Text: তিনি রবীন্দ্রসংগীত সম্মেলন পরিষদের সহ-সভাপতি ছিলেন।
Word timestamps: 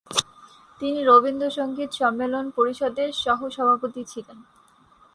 তিনি 0.81 0.99
রবীন্দ্রসংগীত 1.03 1.91
সম্মেলন 1.91 2.45
পরিষদের 2.55 3.09
সহ-সভাপতি 3.13 4.01
ছিলেন। 4.03 4.37